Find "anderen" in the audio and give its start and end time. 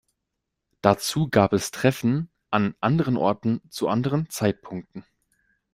2.79-3.17, 3.87-4.31